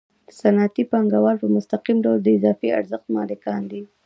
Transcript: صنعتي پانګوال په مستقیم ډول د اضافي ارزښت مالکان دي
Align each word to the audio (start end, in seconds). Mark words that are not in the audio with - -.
صنعتي 0.39 0.83
پانګوال 0.91 1.35
په 1.43 1.47
مستقیم 1.55 1.97
ډول 2.05 2.19
د 2.21 2.27
اضافي 2.37 2.69
ارزښت 2.79 3.05
مالکان 3.15 3.61
دي 3.71 3.81